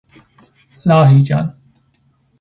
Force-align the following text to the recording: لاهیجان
لاهیجان 0.85 1.53